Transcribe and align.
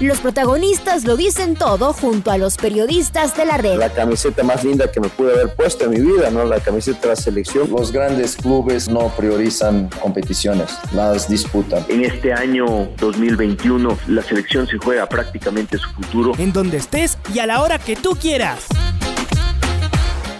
Los 0.00 0.20
protagonistas 0.20 1.04
lo 1.04 1.16
dicen 1.16 1.56
todo 1.56 1.92
junto 1.92 2.30
a 2.30 2.38
los 2.38 2.56
periodistas 2.56 3.36
de 3.36 3.44
la 3.44 3.56
red. 3.56 3.78
La 3.78 3.92
camiseta 3.92 4.44
más 4.44 4.62
linda 4.62 4.88
que 4.92 5.00
me 5.00 5.08
pude 5.08 5.32
haber 5.32 5.52
puesto 5.56 5.86
en 5.86 5.90
mi 5.90 6.00
vida, 6.00 6.30
¿no? 6.30 6.44
La 6.44 6.60
camiseta 6.60 7.00
de 7.00 7.08
la 7.08 7.16
selección. 7.16 7.68
Los 7.68 7.90
grandes 7.90 8.36
clubes 8.36 8.88
no 8.88 9.08
priorizan 9.16 9.90
competiciones, 10.00 10.70
las 10.92 11.28
disputan. 11.28 11.84
En 11.88 12.04
este 12.04 12.32
año 12.32 12.88
2021 12.98 13.98
la 14.06 14.22
selección 14.22 14.68
se 14.68 14.78
juega 14.78 15.08
prácticamente 15.08 15.78
su 15.78 15.90
futuro. 15.90 16.32
En 16.38 16.52
donde 16.52 16.76
estés 16.76 17.18
y 17.34 17.40
a 17.40 17.46
la 17.46 17.60
hora 17.60 17.80
que 17.80 17.96
tú 17.96 18.10
quieras. 18.10 18.66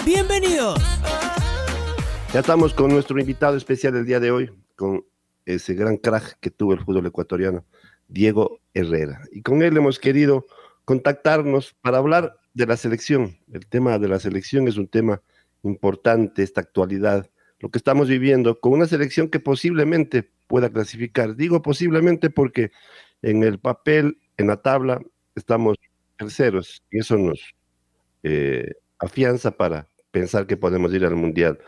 Bienvenidos. 0.05 0.81
Ya 2.33 2.41
estamos 2.41 2.73
con 2.75 2.91
nuestro 2.91 3.19
invitado 3.19 3.57
especial 3.57 3.93
del 3.93 4.07
día 4.07 4.21
de 4.21 4.31
hoy, 4.31 4.53
con 4.77 5.05
ese 5.45 5.75
gran 5.75 5.97
crack 5.97 6.39
que 6.41 6.51
tuvo 6.51 6.75
el 6.75 6.85
fútbol 6.85 7.07
ecuatoriano, 7.07 7.65
Diego 8.09 8.61
Herrera. 8.75 9.23
Y 9.33 9.43
con 9.43 9.63
él 9.63 9.77
hemos 9.77 9.99
querido 9.99 10.47
contactarnos 10.85 11.75
para 11.81 11.99
hablar 11.99 12.39
de 12.55 12.67
la 12.67 12.77
selección. 12.77 13.39
El 13.53 13.67
tema 13.67 13.99
de 13.99 14.09
la 14.09 14.19
selección 14.19 14.67
es 14.67 14.77
un 14.77 14.89
tema 14.89 15.23
importante, 15.63 16.43
esta 16.43 16.61
actualidad, 16.61 17.31
lo 17.61 17.71
que 17.71 17.79
estamos 17.79 18.09
viviendo 18.09 18.59
con 18.61 18.73
una 18.73 18.87
selección 18.87 19.29
que 19.29 19.41
posiblemente 19.41 20.31
pueda 20.47 20.71
clasificar. 20.71 21.37
Digo 21.37 21.63
posiblemente 21.63 22.31
porque 22.31 22.71
en 23.23 23.43
el 23.43 23.59
papel, 23.59 24.19
en 24.37 24.47
la 24.47 24.63
tabla, 24.63 25.01
estamos 25.35 25.77
terceros 26.17 26.83
y 26.91 26.99
eso 26.99 27.17
nos 27.17 27.55
eh, 28.23 28.73
afianza 28.99 29.53
para 29.53 29.89
pensar 30.11 30.47
que 30.47 30.57
podemos 30.57 30.93
ir 30.95 31.05
al 31.05 31.17
Mundial. 31.17 31.59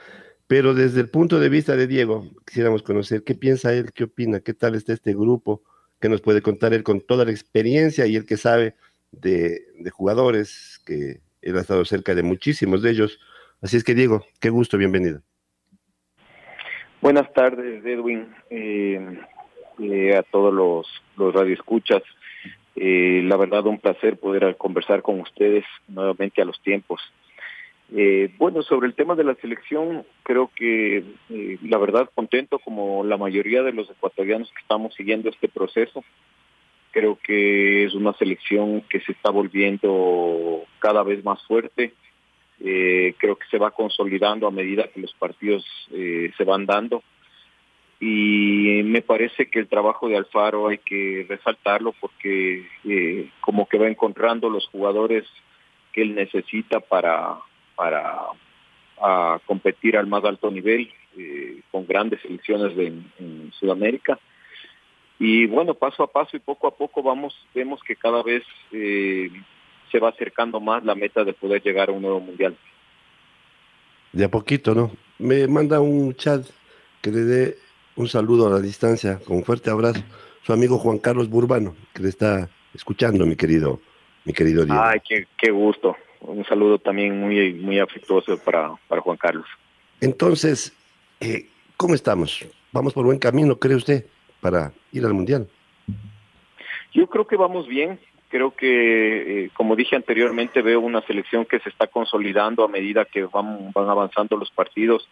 Pero 0.46 0.74
desde 0.74 1.00
el 1.00 1.10
punto 1.10 1.38
de 1.38 1.48
vista 1.48 1.76
de 1.76 1.86
Diego, 1.86 2.28
quisiéramos 2.44 2.82
conocer 2.82 3.22
qué 3.22 3.34
piensa 3.34 3.72
él, 3.72 3.92
qué 3.92 4.04
opina, 4.04 4.40
qué 4.40 4.54
tal 4.54 4.74
está 4.74 4.92
este 4.92 5.12
grupo, 5.12 5.62
que 6.00 6.08
nos 6.08 6.20
puede 6.20 6.42
contar 6.42 6.72
él 6.72 6.82
con 6.82 7.00
toda 7.00 7.24
la 7.24 7.30
experiencia 7.30 8.06
y 8.06 8.16
el 8.16 8.26
que 8.26 8.36
sabe 8.36 8.74
de, 9.12 9.60
jugadores, 9.92 10.80
que 10.86 11.20
él 11.42 11.56
ha 11.56 11.60
estado 11.60 11.84
cerca 11.84 12.14
de 12.14 12.22
muchísimos 12.22 12.82
de 12.82 12.90
ellos. 12.90 13.20
Así 13.60 13.76
es 13.76 13.84
que 13.84 13.94
Diego, 13.94 14.24
qué 14.40 14.50
gusto, 14.50 14.78
bienvenido. 14.78 15.20
Buenas 17.00 17.32
tardes, 17.32 17.84
Edwin, 17.84 18.34
eh, 18.50 19.18
eh, 19.78 20.16
a 20.16 20.22
todos 20.22 20.52
los, 20.52 20.86
los 21.16 21.34
radioescuchas. 21.34 22.02
Eh, 22.76 23.22
la 23.24 23.36
verdad, 23.36 23.66
un 23.66 23.78
placer 23.78 24.18
poder 24.18 24.56
conversar 24.56 25.02
con 25.02 25.20
ustedes 25.20 25.64
nuevamente 25.88 26.40
a 26.40 26.44
los 26.44 26.60
tiempos. 26.62 27.00
Eh, 27.92 28.32
bueno, 28.38 28.62
sobre 28.62 28.86
el 28.86 28.94
tema 28.94 29.16
de 29.16 29.24
la 29.24 29.34
selección, 29.36 30.04
creo 30.22 30.50
que 30.54 30.98
eh, 31.30 31.58
la 31.62 31.76
verdad 31.78 32.08
contento 32.14 32.60
como 32.60 33.02
la 33.02 33.16
mayoría 33.16 33.62
de 33.62 33.72
los 33.72 33.90
ecuatorianos 33.90 34.48
que 34.50 34.60
estamos 34.60 34.94
siguiendo 34.94 35.28
este 35.28 35.48
proceso. 35.48 36.04
Creo 36.92 37.18
que 37.22 37.84
es 37.84 37.94
una 37.94 38.12
selección 38.14 38.82
que 38.82 39.00
se 39.00 39.12
está 39.12 39.30
volviendo 39.30 40.62
cada 40.78 41.02
vez 41.02 41.24
más 41.24 41.42
fuerte. 41.46 41.92
Eh, 42.60 43.14
creo 43.18 43.36
que 43.36 43.46
se 43.50 43.58
va 43.58 43.70
consolidando 43.72 44.46
a 44.46 44.52
medida 44.52 44.88
que 44.88 45.00
los 45.00 45.12
partidos 45.14 45.64
se 45.90 46.44
van 46.44 46.66
dando. 46.66 47.02
Y 48.00 48.82
me 48.84 49.02
parece 49.02 49.50
que 49.50 49.58
el 49.58 49.68
trabajo 49.68 50.08
de 50.08 50.16
Alfaro 50.16 50.68
hay 50.68 50.78
que 50.78 51.26
resaltarlo 51.28 51.94
porque 52.00 52.66
como 53.40 53.68
que 53.68 53.78
va 53.78 53.88
encontrando 53.88 54.48
los 54.48 54.66
jugadores 54.68 55.26
que 55.92 56.02
él 56.02 56.14
necesita 56.14 56.80
para 56.80 57.40
para 57.80 58.26
a 59.00 59.40
competir 59.46 59.96
al 59.96 60.06
más 60.06 60.22
alto 60.22 60.50
nivel 60.50 60.92
eh, 61.16 61.62
con 61.70 61.86
grandes 61.86 62.20
selecciones 62.20 62.76
en, 62.76 63.50
Sudamérica. 63.58 64.18
Y 65.18 65.46
bueno, 65.46 65.72
paso 65.72 66.02
a 66.02 66.12
paso 66.12 66.36
y 66.36 66.40
poco 66.40 66.66
a 66.66 66.76
poco 66.76 67.02
vamos, 67.02 67.34
vemos 67.54 67.80
que 67.82 67.96
cada 67.96 68.22
vez 68.22 68.42
eh, 68.72 69.30
se 69.90 69.98
va 69.98 70.10
acercando 70.10 70.60
más 70.60 70.84
la 70.84 70.94
meta 70.94 71.24
de 71.24 71.32
poder 71.32 71.62
llegar 71.62 71.88
a 71.88 71.92
un 71.92 72.02
nuevo 72.02 72.20
mundial. 72.20 72.54
De 74.12 74.24
a 74.24 74.28
poquito, 74.28 74.74
¿no? 74.74 74.90
Me 75.18 75.46
manda 75.46 75.80
un 75.80 76.14
chat 76.14 76.44
que 77.00 77.10
le 77.10 77.20
dé 77.20 77.56
un 77.96 78.08
saludo 78.08 78.46
a 78.46 78.50
la 78.50 78.60
distancia, 78.60 79.20
con 79.26 79.38
un 79.38 79.44
fuerte 79.44 79.70
abrazo, 79.70 80.02
su 80.42 80.52
amigo 80.52 80.78
Juan 80.78 80.98
Carlos 80.98 81.30
Burbano, 81.30 81.74
que 81.94 82.02
le 82.02 82.10
está 82.10 82.50
escuchando, 82.74 83.24
mi 83.24 83.36
querido, 83.36 83.80
mi 84.26 84.34
querido 84.34 84.66
Diego. 84.66 84.82
Ay, 84.82 85.00
qué, 85.06 85.26
qué 85.38 85.50
gusto 85.50 85.96
un 86.20 86.44
saludo 86.44 86.78
también 86.78 87.18
muy, 87.18 87.52
muy 87.54 87.78
afectuoso 87.78 88.38
para, 88.38 88.72
para 88.88 89.00
Juan 89.00 89.16
Carlos. 89.16 89.46
Entonces, 90.00 90.72
eh, 91.20 91.46
¿cómo 91.76 91.94
estamos? 91.94 92.46
¿Vamos 92.72 92.92
por 92.92 93.04
buen 93.04 93.18
camino, 93.18 93.56
cree 93.56 93.76
usted, 93.76 94.06
para 94.40 94.72
ir 94.92 95.04
al 95.04 95.14
Mundial? 95.14 95.48
Yo 96.92 97.06
creo 97.08 97.26
que 97.26 97.36
vamos 97.36 97.66
bien. 97.66 97.98
Creo 98.28 98.52
que, 98.54 99.44
eh, 99.44 99.50
como 99.54 99.74
dije 99.74 99.96
anteriormente, 99.96 100.62
veo 100.62 100.80
una 100.80 101.02
selección 101.02 101.44
que 101.44 101.58
se 101.58 101.68
está 101.68 101.88
consolidando 101.88 102.64
a 102.64 102.68
medida 102.68 103.04
que 103.04 103.24
van, 103.24 103.72
van 103.72 103.88
avanzando 103.88 104.36
los 104.36 104.50
partidos. 104.52 105.08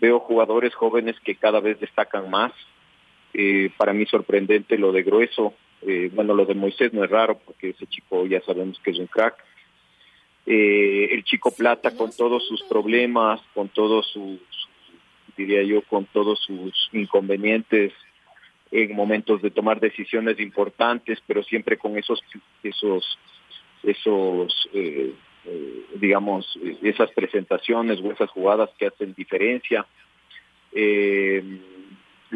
Veo 0.00 0.18
jugadores 0.18 0.74
jóvenes 0.74 1.14
que 1.24 1.36
cada 1.36 1.60
vez 1.60 1.78
destacan 1.78 2.28
más. 2.28 2.52
Eh, 3.34 3.70
para 3.76 3.92
mí 3.92 4.04
sorprendente 4.06 4.78
lo 4.78 4.92
de 4.92 5.02
Grueso. 5.02 5.54
bueno, 6.12 6.34
lo 6.34 6.44
de 6.44 6.54
Moisés 6.54 6.92
no 6.92 7.04
es 7.04 7.10
raro 7.10 7.38
porque 7.38 7.70
ese 7.70 7.86
chico 7.86 8.26
ya 8.26 8.40
sabemos 8.40 8.80
que 8.82 8.90
es 8.90 8.98
un 8.98 9.06
crack 9.06 9.36
eh, 10.46 11.08
el 11.10 11.24
chico 11.24 11.50
plata 11.50 11.90
con 11.96 12.10
todos 12.10 12.46
sus 12.46 12.62
problemas, 12.64 13.40
con 13.54 13.68
todos 13.68 14.06
sus, 14.12 14.38
diría 15.36 15.62
yo, 15.62 15.82
con 15.82 16.04
todos 16.06 16.40
sus 16.40 16.88
inconvenientes 16.92 17.92
en 18.70 18.94
momentos 18.94 19.42
de 19.42 19.50
tomar 19.50 19.80
decisiones 19.80 20.38
importantes, 20.40 21.18
pero 21.26 21.42
siempre 21.42 21.76
con 21.76 21.96
esos, 21.98 22.20
esos, 22.62 23.18
esos, 23.82 24.68
eh, 24.72 25.12
eh, 25.44 25.84
digamos, 25.96 26.58
esas 26.82 27.10
presentaciones 27.12 28.00
o 28.00 28.12
esas 28.12 28.30
jugadas 28.30 28.70
que 28.78 28.86
hacen 28.86 29.14
diferencia. 29.14 29.86
Eh, 30.72 31.42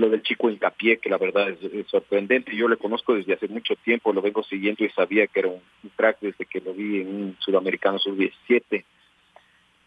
lo 0.00 0.08
del 0.08 0.22
chico 0.22 0.50
Hincapié, 0.50 0.98
que 0.98 1.10
la 1.10 1.18
verdad 1.18 1.50
es, 1.50 1.58
sorprendente. 1.86 2.56
Yo 2.56 2.68
le 2.68 2.76
conozco 2.76 3.14
desde 3.14 3.34
hace 3.34 3.48
mucho 3.48 3.76
tiempo, 3.76 4.12
lo 4.12 4.22
vengo 4.22 4.42
siguiendo 4.42 4.84
y 4.84 4.90
sabía 4.90 5.26
que 5.26 5.40
era 5.40 5.48
un, 5.48 5.60
crack 5.96 6.18
desde 6.20 6.46
que 6.46 6.60
lo 6.60 6.74
vi 6.74 7.00
en 7.00 7.08
un 7.08 7.36
sudamericano 7.38 7.98
sub-17. 7.98 8.84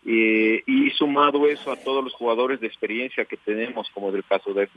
y 0.06 0.90
sumado 0.92 1.48
eso 1.48 1.72
a 1.72 1.76
todos 1.76 2.04
los 2.04 2.14
jugadores 2.14 2.60
de 2.60 2.68
experiencia 2.68 3.26
que 3.26 3.38
tenemos, 3.38 3.90
como 3.94 4.12
del 4.12 4.24
caso 4.24 4.54
de 4.54 4.70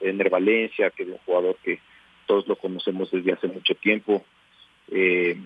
Ener 0.00 0.30
Valencia, 0.30 0.90
que 0.90 1.04
es 1.04 1.08
un 1.08 1.18
jugador 1.18 1.56
que 1.62 1.80
todos 2.26 2.46
lo 2.46 2.56
conocemos 2.56 3.10
desde 3.10 3.32
hace 3.32 3.48
mucho 3.48 3.74
tiempo. 3.74 4.24
Eh, 4.90 5.36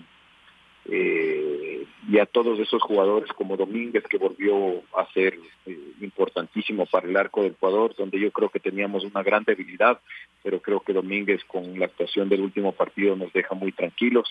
eh, 0.91 1.85
y 2.09 2.17
a 2.17 2.25
todos 2.25 2.59
esos 2.59 2.81
jugadores 2.81 3.31
como 3.33 3.55
Domínguez 3.55 4.03
que 4.09 4.17
volvió 4.17 4.81
a 4.97 5.05
ser 5.13 5.37
eh, 5.65 5.77
importantísimo 6.01 6.85
para 6.87 7.07
el 7.07 7.15
arco 7.15 7.43
del 7.43 7.51
Ecuador, 7.51 7.93
donde 7.95 8.19
yo 8.19 8.31
creo 8.31 8.49
que 8.49 8.59
teníamos 8.59 9.03
una 9.03 9.21
gran 9.21 9.43
debilidad, 9.43 9.99
pero 10.41 10.59
creo 10.61 10.79
que 10.79 10.93
Domínguez 10.93 11.43
con 11.45 11.77
la 11.77 11.85
actuación 11.85 12.29
del 12.29 12.41
último 12.41 12.71
partido 12.71 13.15
nos 13.15 13.31
deja 13.33 13.53
muy 13.53 13.71
tranquilos. 13.71 14.27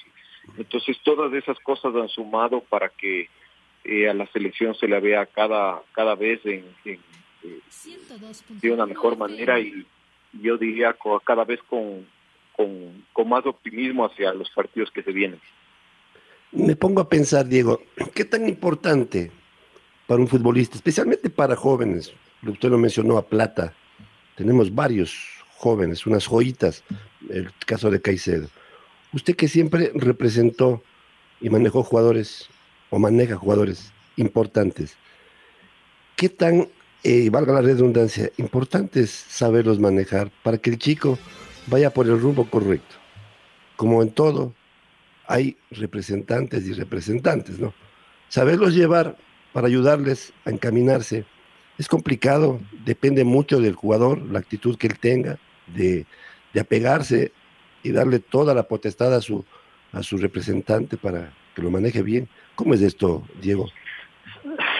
Entonces 0.56 0.98
todas 1.04 1.32
esas 1.32 1.58
cosas 1.60 1.94
han 1.94 2.08
sumado 2.08 2.60
para 2.60 2.88
que 2.88 3.28
eh, 3.84 4.08
a 4.08 4.14
la 4.14 4.26
selección 4.28 4.75
se 4.75 4.88
la 4.88 4.98
vea 4.98 5.26
cada, 5.26 5.82
cada 5.93 6.16
vez 6.16 6.40
en, 6.44 6.64
de 8.49 8.72
una 8.72 8.87
mejor 8.87 9.16
manera 9.16 9.61
y 9.61 9.87
yo 10.32 10.56
diría 10.56 10.96
cada 11.25 11.44
vez 11.44 11.61
con, 11.62 12.06
con, 12.56 13.04
con 13.12 13.28
más 13.28 13.46
optimismo 13.46 14.04
hacia 14.04 14.34
los 14.34 14.50
partidos 14.50 14.90
que 14.90 15.02
se 15.02 15.12
vienen. 15.12 15.40
Me 16.53 16.77
pongo 16.77 17.03
a 17.03 17.09
pensar, 17.09 17.47
Diego, 17.47 17.83
¿qué 18.15 18.25
tan 18.25 18.49
importante 18.49 19.31
para 20.06 20.21
un 20.21 20.29
futbolista, 20.29 20.77
especialmente 20.77 21.29
para 21.29 21.55
jóvenes? 21.55 22.12
Usted 22.43 22.71
lo 22.71 22.79
mencionó 22.79 23.19
a 23.19 23.27
Plata. 23.27 23.75
Tenemos 24.35 24.75
varios 24.75 25.15
jóvenes, 25.59 26.06
unas 26.06 26.27
joyitas, 26.27 26.85
el 27.29 27.50
caso 27.67 27.91
de 27.91 28.00
Caicedo. 28.00 28.49
Usted 29.12 29.37
que 29.37 29.47
siempre 29.47 29.93
representó 29.95 30.83
y 31.41 31.50
manejó 31.50 31.83
jugadores, 31.83 32.49
o 32.89 32.99
maneja 32.99 33.37
jugadores 33.37 33.93
importantes, 34.17 34.97
¿qué 36.17 36.31
tan, 36.31 36.69
eh, 37.05 37.29
valga 37.31 37.53
la 37.53 37.61
redundancia, 37.61 38.31
importante 38.39 39.00
es 39.00 39.11
saberlos 39.11 39.79
manejar 39.79 40.31
para 40.43 40.56
que 40.56 40.71
el 40.71 40.79
chico 40.79 41.19
vaya 41.67 41.91
por 41.91 42.06
el 42.06 42.19
rumbo 42.19 42.49
correcto? 42.49 42.97
Como 43.77 44.03
en 44.03 44.11
todo, 44.11 44.55
hay 45.28 45.56
representantes 45.70 46.66
y 46.66 46.72
representantes, 46.72 47.60
¿no? 47.60 47.75
Saberlos 48.28 48.75
llevar 48.75 49.16
para 49.52 49.66
ayudarles 49.66 50.32
a 50.44 50.50
encaminarse. 50.50 51.25
Es 51.78 51.86
complicado, 51.86 52.60
depende 52.84 53.25
mucho 53.25 53.60
del 53.60 53.75
jugador, 53.75 54.20
la 54.22 54.40
actitud 54.40 54.76
que 54.76 54.88
él 54.88 54.98
tenga, 54.98 55.38
de, 55.66 56.06
de 56.52 56.60
apegarse 56.60 57.30
y 57.82 57.92
darle 57.92 58.19
toda 58.19 58.54
la 58.54 58.64
potestad 58.64 59.14
a 59.14 59.20
su, 59.20 59.44
a 59.92 60.02
su 60.02 60.16
representante 60.16 60.96
para 60.96 61.32
que 61.54 61.62
lo 61.62 61.70
maneje 61.70 62.02
bien. 62.02 62.28
¿Cómo 62.54 62.75
es 62.75 62.82
esto, 62.82 63.22
Diego? 63.40 63.69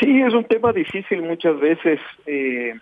Sí, 0.01 0.21
es 0.23 0.33
un 0.33 0.45
tema 0.45 0.73
difícil 0.73 1.23
muchas 1.23 1.61
veces, 1.61 2.01
eh, 2.27 2.75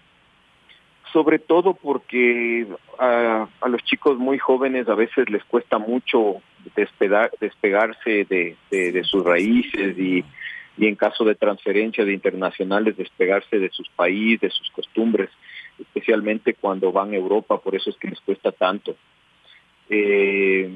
sobre 1.17 1.39
todo 1.39 1.73
porque 1.73 2.67
a, 2.99 3.49
los 3.67 3.83
chicos 3.85 4.19
muy 4.19 4.37
jóvenes 4.37 4.87
a 4.87 4.95
veces 4.95 5.31
les 5.31 5.43
cuesta 5.45 5.79
mucho 5.79 6.43
despegar, 6.75 7.31
despegarse 7.41 8.27
de, 8.27 8.55
de, 8.71 9.03
sus 9.05 9.25
raíces 9.25 9.97
y, 9.97 10.23
y, 10.77 10.87
en 10.87 10.95
caso 10.95 11.25
de 11.25 11.35
transferencia 11.35 12.05
de 12.05 12.13
internacionales 12.13 12.99
despegarse 12.99 13.59
de 13.59 13.71
sus 13.71 13.89
países, 13.89 14.43
de 14.43 14.51
sus 14.51 14.71
costumbres, 14.73 15.31
especialmente 15.79 16.53
cuando 16.53 16.93
van 16.93 17.13
a 17.13 17.17
Europa, 17.17 17.63
por 17.63 17.75
eso 17.75 17.89
es 17.89 17.97
que 17.97 18.09
les 18.09 18.21
cuesta 18.21 18.53
tanto. 18.53 18.95
Eh, 19.89 20.71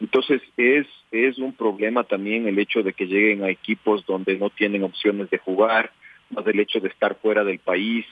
entonces 0.00 0.42
es, 0.56 0.88
es 1.12 1.38
un 1.38 1.52
problema 1.52 2.02
también 2.02 2.48
el 2.48 2.58
hecho 2.58 2.82
de 2.82 2.94
que 2.94 3.06
lleguen 3.06 3.44
a 3.44 3.48
equipos 3.48 4.04
donde 4.06 4.36
no 4.38 4.50
tienen 4.50 4.82
opciones 4.82 5.30
de 5.30 5.38
jugar, 5.38 5.92
más 6.30 6.44
el 6.48 6.58
hecho 6.58 6.80
de 6.80 6.88
estar 6.88 7.14
fuera 7.14 7.44
del 7.44 7.60
país. 7.60 8.04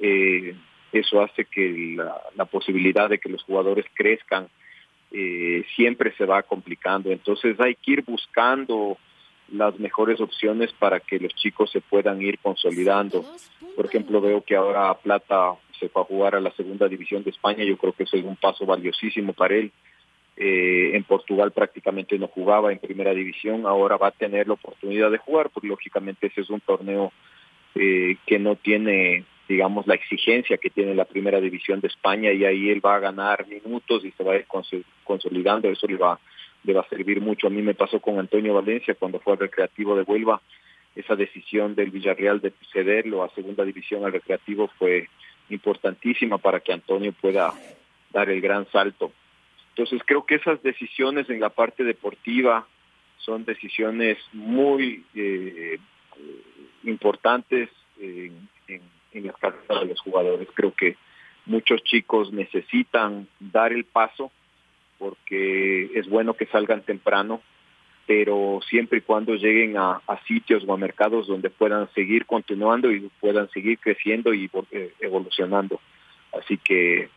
Eh, 0.00 0.56
eso 0.92 1.22
hace 1.22 1.44
que 1.44 1.96
la, 2.36 2.44
posibilidad 2.46 3.08
de 3.08 3.18
que 3.18 3.28
los 3.28 3.42
jugadores 3.42 3.86
crezcan 3.94 4.48
eh, 5.12 5.64
siempre 5.76 6.12
se 6.16 6.24
va 6.24 6.42
complicando. 6.42 7.10
Entonces 7.10 7.58
hay 7.60 7.74
que 7.74 7.92
ir 7.92 8.02
buscando 8.02 8.98
las 9.52 9.78
mejores 9.78 10.20
opciones 10.20 10.72
para 10.72 11.00
que 11.00 11.18
los 11.18 11.34
chicos 11.34 11.70
se 11.70 11.80
puedan 11.80 12.22
ir 12.22 12.38
consolidando. 12.38 13.24
Por 13.76 13.86
ejemplo, 13.86 14.20
veo 14.20 14.42
que 14.42 14.56
ahora 14.56 14.94
Plata 14.94 15.54
se 15.78 15.88
fue 15.88 16.02
a 16.02 16.04
jugar 16.04 16.34
a 16.34 16.40
la 16.40 16.52
segunda 16.52 16.86
división 16.88 17.24
de 17.24 17.30
España, 17.30 17.64
yo 17.64 17.76
creo 17.76 17.92
que 17.92 18.04
eso 18.04 18.16
es 18.16 18.24
un 18.24 18.36
paso 18.36 18.66
valiosísimo 18.66 19.32
para 19.32 19.56
él. 19.56 19.72
Eh, 20.36 20.96
en 20.96 21.04
Portugal 21.04 21.50
prácticamente 21.52 22.18
no 22.18 22.28
jugaba 22.28 22.72
en 22.72 22.78
primera 22.78 23.12
división, 23.12 23.66
ahora 23.66 23.96
va 23.96 24.08
a 24.08 24.12
tener 24.12 24.46
la 24.46 24.54
oportunidad 24.54 25.10
de 25.10 25.18
jugar, 25.18 25.50
porque 25.50 25.68
lógicamente 25.68 26.28
ese 26.28 26.42
es 26.42 26.50
un 26.50 26.60
torneo 26.60 27.12
eh, 27.74 28.16
que 28.26 28.38
no 28.38 28.56
tiene, 28.56 29.24
digamos, 29.50 29.84
la 29.88 29.96
exigencia 29.96 30.58
que 30.58 30.70
tiene 30.70 30.94
la 30.94 31.04
primera 31.04 31.40
división 31.40 31.80
de 31.80 31.88
España 31.88 32.30
y 32.30 32.44
ahí 32.44 32.70
él 32.70 32.80
va 32.86 32.94
a 32.94 33.00
ganar 33.00 33.48
minutos 33.48 34.04
y 34.04 34.12
se 34.12 34.22
va 34.22 34.34
a 34.34 34.36
ir 34.36 34.46
consolidando, 35.02 35.68
eso 35.68 35.88
le 35.88 35.96
va, 35.96 36.20
le 36.62 36.72
va 36.72 36.82
a 36.82 36.88
servir 36.88 37.20
mucho. 37.20 37.48
A 37.48 37.50
mí 37.50 37.60
me 37.60 37.74
pasó 37.74 37.98
con 37.98 38.20
Antonio 38.20 38.54
Valencia 38.54 38.94
cuando 38.94 39.18
fue 39.18 39.32
al 39.32 39.40
Recreativo 39.40 39.96
de 39.96 40.02
Huelva, 40.02 40.40
esa 40.94 41.16
decisión 41.16 41.74
del 41.74 41.90
Villarreal 41.90 42.40
de 42.40 42.52
cederlo 42.72 43.24
a 43.24 43.34
segunda 43.34 43.64
división 43.64 44.04
al 44.04 44.12
Recreativo 44.12 44.70
fue 44.78 45.08
importantísima 45.48 46.38
para 46.38 46.60
que 46.60 46.72
Antonio 46.72 47.12
pueda 47.12 47.52
dar 48.12 48.30
el 48.30 48.40
gran 48.40 48.70
salto. 48.70 49.10
Entonces 49.70 50.00
creo 50.06 50.24
que 50.26 50.36
esas 50.36 50.62
decisiones 50.62 51.28
en 51.28 51.40
la 51.40 51.48
parte 51.48 51.82
deportiva 51.82 52.68
son 53.18 53.44
decisiones 53.44 54.16
muy 54.32 55.04
eh, 55.16 55.80
importantes 56.84 57.68
en, 57.98 58.48
en, 59.12 59.26
las 59.26 59.36
carreras 59.36 59.80
de 59.80 59.86
los 59.86 60.00
jugadores. 60.00 60.48
Creo 60.54 60.72
que 60.72 60.96
muchos 61.46 61.82
chicos 61.84 62.32
necesitan 62.32 63.28
dar 63.38 63.72
el 63.72 63.84
paso 63.84 64.30
porque 64.98 65.90
es 65.94 66.08
bueno 66.08 66.34
que 66.34 66.46
salgan 66.46 66.82
temprano, 66.82 67.40
pero 68.06 68.60
siempre 68.68 68.98
y 68.98 69.02
cuando 69.02 69.34
lleguen 69.34 69.78
a, 69.78 70.02
a, 70.06 70.22
sitios 70.24 70.64
o 70.66 70.74
a 70.74 70.76
mercados 70.76 71.26
donde 71.26 71.48
puedan 71.48 71.88
seguir 71.94 72.26
continuando 72.26 72.90
y 72.90 73.10
puedan 73.20 73.48
seguir 73.50 73.78
creciendo 73.78 74.34
y 74.34 74.50
eh, 74.72 74.92
evolucionando. 75.00 75.80
Así 76.32 76.58
que 76.58 77.08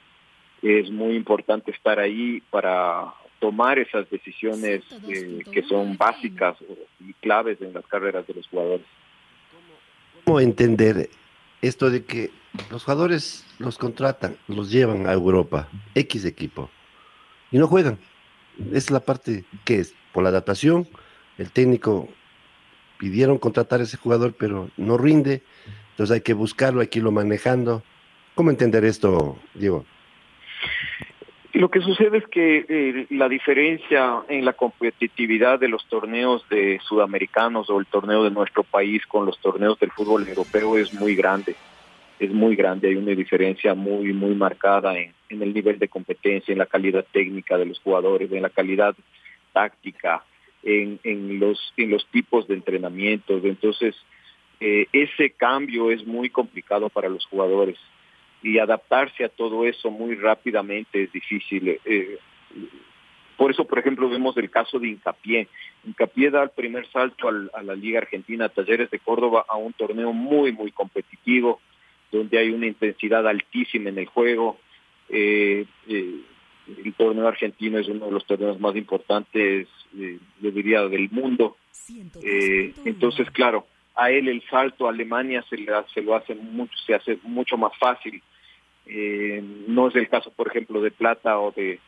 es 0.62 0.90
muy 0.90 1.16
importante 1.16 1.72
estar 1.72 2.00
ahí 2.00 2.42
para 2.50 3.14
tomar 3.40 3.78
esas 3.78 4.10
decisiones 4.10 4.82
eh, 5.10 5.44
que 5.52 5.64
son 5.64 5.98
básicas 5.98 6.56
y 7.02 7.12
claves 7.16 7.62
en 7.62 7.74
las 7.74 7.86
carreras 7.88 8.26
de 8.26 8.36
los 8.36 8.48
jugadores. 8.48 8.86
¿Cómo 10.24 10.40
entender 10.40 11.10
esto 11.64 11.90
de 11.90 12.04
que 12.04 12.30
los 12.70 12.84
jugadores 12.84 13.46
los 13.58 13.78
contratan, 13.78 14.38
los 14.48 14.70
llevan 14.70 15.08
a 15.08 15.14
Europa, 15.14 15.70
X 15.96 16.26
equipo, 16.26 16.70
y 17.52 17.58
no 17.58 17.68
juegan? 17.68 17.98
Es 18.72 18.92
la 18.92 19.00
parte 19.00 19.46
que 19.64 19.80
es 19.80 19.94
por 20.12 20.24
la 20.24 20.30
adaptación, 20.30 20.88
el 21.38 21.52
técnico 21.52 22.10
pidieron 23.00 23.38
contratar 23.38 23.80
a 23.80 23.84
ese 23.84 23.98
jugador, 23.98 24.36
pero 24.38 24.70
no 24.78 24.98
rinde, 24.98 25.42
entonces 25.92 26.14
hay 26.14 26.22
que 26.22 26.34
buscarlo, 26.34 26.82
hay 26.82 26.88
que 26.88 27.00
irlo 27.00 27.12
manejando. 27.12 27.84
¿Cómo 28.36 28.50
entender 28.50 28.84
esto, 28.84 29.40
Diego? 29.54 29.86
Lo 31.54 31.70
que 31.70 31.82
sucede 31.82 32.18
es 32.18 32.28
que 32.30 32.66
eh, 32.68 33.06
la 33.12 33.30
diferencia 33.30 34.24
en 34.28 34.44
la 34.44 34.54
competitividad 34.54 35.60
de 35.60 35.68
los 35.68 35.88
torneos 35.88 36.44
de 36.50 36.80
sudamericanos 36.84 37.70
o 37.70 37.80
el 37.80 37.86
torneo 37.86 38.24
de 38.24 38.32
nuestro 38.32 38.64
país 38.64 39.06
con 39.06 39.28
los 39.28 39.40
torneos 39.40 39.80
del 39.80 39.92
fútbol 39.92 40.28
europeo 40.28 40.80
es 40.80 40.92
muy 40.96 41.16
grande. 41.16 41.56
Es 42.20 42.32
muy 42.32 42.56
grande, 42.56 42.88
hay 42.88 42.96
una 42.96 43.12
diferencia 43.12 43.76
muy, 43.76 44.14
muy 44.14 44.34
marcada 44.34 44.98
en, 44.98 45.14
el 45.30 45.54
nivel 45.54 45.78
de 45.78 45.90
competencia, 45.90 46.52
en 46.52 46.58
la 46.58 46.66
calidad 46.66 47.06
técnica 47.12 47.56
de 47.56 47.68
los 47.68 47.80
jugadores, 47.80 48.32
en 48.32 48.42
la 48.42 48.50
calidad 48.50 48.96
táctica, 49.52 50.24
en, 50.64 51.00
en, 51.04 51.40
los, 51.40 51.74
en 51.78 51.92
los 51.92 52.08
tipos 52.08 52.48
de 52.48 52.56
entrenamientos. 52.56 53.44
Entonces, 53.46 53.96
eh, 54.60 54.88
ese 54.92 55.32
cambio 55.32 55.92
es 55.92 56.04
muy 56.06 56.32
complicado 56.32 56.90
para 56.90 57.10
los 57.10 57.26
jugadores 57.26 57.78
y 58.44 58.60
adaptarse 58.60 59.24
a 59.24 59.30
todo 59.30 59.66
eso 59.66 59.90
muy 59.90 60.16
rápidamente 60.16 61.04
es 61.04 61.12
difícil. 61.12 61.80
Eh, 61.86 62.18
por 63.38 63.52
eso, 63.52 63.66
por 63.66 63.80
ejemplo, 63.80 64.10
vemos 64.10 64.38
el 64.38 64.50
caso 64.50 64.80
de 64.80 64.90
Incapié. 64.90 65.48
Incapié 65.86 66.30
da 66.30 66.44
el 66.44 66.50
primer 66.52 66.86
salto 66.92 67.30
al, 67.30 67.50
a 67.54 67.64
la 67.64 67.76
Liga 67.76 68.00
Argentina 68.00 68.50
Talleres 68.50 68.92
de 68.92 69.00
Córdoba 69.00 69.46
a 69.48 69.58
un 69.58 69.74
torneo 69.74 70.14
muy, 70.14 70.52
muy 70.52 70.72
competitivo, 70.72 71.60
donde 72.12 72.38
hay 72.38 72.50
una 72.50 72.68
intensidad 72.68 73.28
altísima 73.28 73.90
en 73.90 73.98
el 73.98 74.06
juego. 74.06 74.60
Eh, 75.10 75.66
eh, 75.88 76.20
el 76.68 76.94
torneo 76.94 77.28
argentino 77.28 77.80
es 77.80 77.88
uno 77.88 78.06
de 78.06 78.12
los 78.12 78.26
torneos 78.26 78.60
más 78.60 78.76
importantes, 78.76 79.68
eh, 79.98 80.20
yo 80.42 80.52
diría, 80.52 80.88
del 80.88 81.10
mundo. 81.10 81.58
Eh, 82.22 82.74
entonces, 82.86 83.30
claro, 83.32 83.66
a 83.96 84.12
él 84.12 84.28
el 84.28 84.42
salto 84.50 84.86
a 84.86 84.90
Alemania 84.90 85.44
se, 85.50 85.58
le, 85.58 85.72
se 85.94 86.02
lo 86.02 86.16
hace 86.16 86.36
mucho, 86.36 86.74
se 86.86 86.96
hace 86.96 87.18
mucho 87.24 87.58
más 87.58 87.76
fácil. 87.78 88.22
Eh, 88.86 89.42
no 89.68 89.88
es 89.88 89.96
el 89.96 90.10
caso, 90.10 90.32
por 90.32 90.48
ejemplo, 90.48 90.82
de 90.82 90.92
Plata 90.92 91.40
o 91.40 91.52
de 91.52 91.80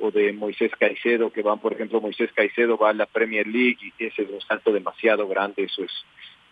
o 0.00 0.10
de 0.10 0.32
Moisés 0.32 0.70
Caicedo, 0.78 1.32
que 1.32 1.42
van, 1.42 1.58
por 1.58 1.72
ejemplo, 1.72 2.00
Moisés 2.00 2.30
Caicedo 2.32 2.78
va 2.78 2.90
a 2.90 2.94
la 2.94 3.06
Premier 3.06 3.46
League 3.46 3.78
y 3.80 4.04
ese 4.04 4.22
es 4.22 4.30
un 4.30 4.40
salto 4.40 4.72
demasiado 4.72 5.26
grande, 5.26 5.64
eso 5.64 5.82
es 5.82 5.90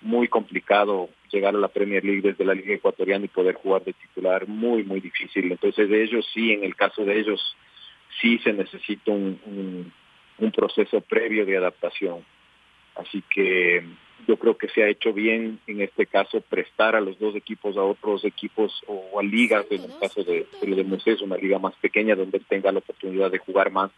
muy 0.00 0.28
complicado 0.28 1.08
llegar 1.30 1.54
a 1.54 1.58
la 1.58 1.68
Premier 1.68 2.04
League 2.04 2.22
desde 2.22 2.44
la 2.44 2.54
Liga 2.54 2.74
Ecuatoriana 2.74 3.24
y 3.24 3.28
poder 3.28 3.54
jugar 3.54 3.84
de 3.84 3.92
titular, 3.92 4.46
muy, 4.46 4.82
muy 4.82 5.00
difícil. 5.00 5.50
Entonces, 5.50 5.88
de 5.88 6.02
ellos 6.02 6.28
sí, 6.34 6.52
en 6.52 6.64
el 6.64 6.74
caso 6.74 7.04
de 7.04 7.18
ellos, 7.18 7.56
sí 8.20 8.38
se 8.38 8.52
necesita 8.52 9.10
un, 9.10 9.40
un, 9.46 9.92
un 10.38 10.52
proceso 10.52 11.00
previo 11.00 11.46
de 11.46 11.56
adaptación. 11.56 12.24
Así 12.96 13.22
que 13.30 13.84
yo 14.26 14.36
creo 14.36 14.56
que 14.56 14.68
se 14.68 14.82
ha 14.82 14.88
hecho 14.88 15.12
bien 15.12 15.60
en 15.66 15.80
este 15.80 16.06
caso 16.06 16.40
prestar 16.40 16.96
a 16.96 17.00
los 17.00 17.18
dos 17.18 17.36
equipos 17.36 17.76
a 17.76 17.82
otros 17.82 18.24
equipos 18.24 18.82
o 18.86 19.20
a 19.20 19.22
ligas, 19.22 19.66
en 19.70 19.84
el 19.84 19.98
caso 20.00 20.24
de, 20.24 20.46
de, 20.60 20.84
Moisés, 20.84 21.20
una 21.20 21.36
liga 21.36 21.58
más 21.58 21.74
pequeña 21.76 22.16
donde 22.16 22.40
tenga 22.40 22.72
la 22.72 22.78
oportunidad 22.78 23.30
de 23.30 23.38
jugar 23.38 23.70
más, 23.70 23.90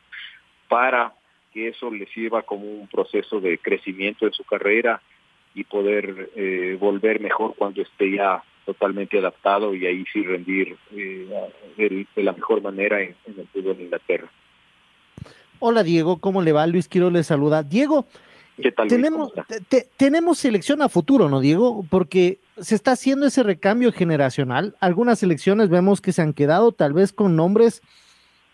para 0.69 1.15
que 1.53 1.69
eso 1.69 1.91
le 1.91 2.07
sirva 2.07 2.43
como 2.43 2.67
un 2.67 2.89
proceso 2.89 3.41
de 3.41 3.59
crecimiento 3.59 4.27
en 4.27 4.33
su 4.33 4.45
carrera 4.45 5.01
y 5.55 5.65
poder 5.65 6.31
eh, 6.37 6.77
volver 6.79 7.21
mejor 7.21 7.55
cuando 7.57 7.83
esté 7.83 8.17
ya 8.17 8.43
totalmente 8.67 9.19
adaptado 9.19 9.75
y 9.75 9.87
ahí 9.87 10.05
sí 10.13 10.23
rendir 10.23 10.77
eh, 10.95 11.27
de, 11.79 12.07
de, 12.15 12.23
la 12.23 12.33
mejor 12.33 12.61
manera 12.61 13.01
en, 13.01 13.17
el 13.27 13.47
fútbol 13.49 13.79
de 13.79 13.85
Inglaterra. 13.85 14.29
Hola 15.59 15.83
Diego, 15.83 16.19
¿cómo 16.19 16.43
le 16.43 16.53
va? 16.53 16.67
Luis 16.67 16.87
Quiero 16.87 17.11
le 17.11 17.25
saluda. 17.25 17.63
Diego, 17.63 18.07
¿Qué 18.61 18.73
tal, 18.73 18.89
tenemos, 18.89 19.33
te, 19.69 19.89
tenemos 19.97 20.39
selección 20.39 20.83
a 20.83 20.89
futuro, 20.89 21.29
¿no, 21.29 21.41
Diego? 21.41 21.87
Porque 21.89 22.41
se 22.59 22.75
está 22.75 22.93
haciendo 22.93 23.27
ese 23.27 23.43
recambio 23.43 23.93
generacional. 23.93 24.75
Algunas 24.81 25.21
selecciones 25.21 25.69
vemos 25.69 26.01
que 26.01 26.13
se 26.13 26.23
han 26.23 26.33
quedado 26.33 26.73
tal 26.73 26.93
vez 26.93 27.13
con 27.13 27.37
nombres 27.37 27.83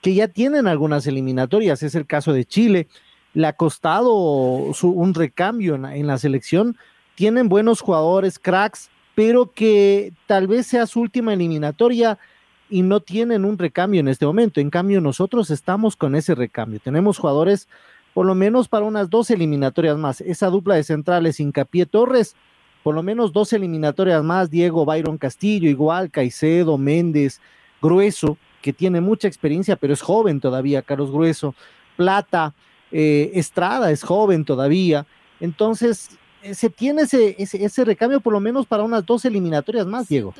que 0.03 0.15
ya 0.15 0.29
tienen 0.29 0.67
algunas 0.67 1.07
eliminatorias. 1.07 1.83
Es 1.83 1.95
el 1.95 2.07
caso 2.07 2.33
de 2.35 2.45
Chile. 2.45 2.89
Le 3.33 3.47
ha 3.47 3.55
costado 3.55 4.73
su, 4.75 4.91
un 4.91 5.15
recambio 5.15 5.75
en, 5.77 5.87
en 5.87 6.07
la 6.07 6.19
selección. 6.19 6.77
Tienen 7.15 7.49
buenos 7.49 7.81
jugadores, 7.81 8.39
cracks, 8.39 8.91
pero 9.15 9.53
que 9.53 10.13
tal 10.27 10.47
vez 10.47 10.67
sea 10.67 10.87
su 10.87 11.01
última 11.01 11.33
eliminatoria 11.33 12.19
y 12.69 12.83
no 12.83 13.01
tienen 13.01 13.45
un 13.45 13.57
recambio 13.57 14.01
en 14.01 14.09
este 14.09 14.27
momento. 14.27 14.61
En 14.61 14.69
cambio, 14.69 15.01
nosotros 15.01 15.51
estamos 15.51 15.97
con 15.97 16.15
ese 16.15 16.35
recambio. 16.35 16.81
Tenemos 16.81 17.19
jugadores 17.19 17.69
por 18.15 18.25
lo 18.25 18.35
menos 18.35 18.69
para 18.69 18.87
unas 18.87 19.11
dos 19.11 19.31
eliminatorias 19.31 19.99
más. 19.99 20.21
Esa 20.21 20.49
dupla 20.49 20.77
de 20.77 20.85
centrales, 20.85 21.41
Hincapié 21.41 21.85
Torres, 21.85 22.37
por 22.85 22.95
lo 22.95 23.03
menos 23.03 23.33
dos 23.33 23.53
eliminatorias 23.53 24.23
más, 24.23 24.51
Diego, 24.51 24.85
Byron 24.85 25.19
Castillo, 25.19 25.69
igual, 25.69 26.11
Caicedo, 26.11 26.79
Méndez, 26.79 27.41
Grueso, 27.83 28.39
que 28.63 28.73
tiene 28.73 29.01
mucha 29.01 29.27
experiencia, 29.27 29.77
pero 29.77 29.93
es 29.93 30.01
joven 30.01 30.41
todavía, 30.41 30.83
Carlos 30.83 31.11
Grueso, 31.11 31.55
Plata, 31.97 32.55
eh, 32.93 33.33
Estrada 33.35 33.91
es 33.91 34.05
joven 34.05 34.45
todavía, 34.45 35.07
entonces 35.41 36.17
eh, 36.43 36.55
se 36.55 36.71
tiene 36.71 37.03
ese, 37.03 37.35
ese, 37.39 37.85
recambio 37.85 38.21
por 38.21 38.33
lo 38.33 38.41
menos 38.41 38.67
para 38.67 38.85
unas 38.85 39.05
dos 39.05 39.25
eliminatorias 39.25 39.87
más, 39.87 40.09
Diego. 40.09 40.35